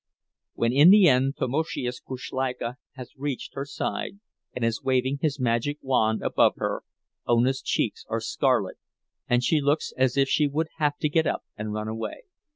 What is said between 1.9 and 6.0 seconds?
Kuszleika has reached her side, and is waving his magic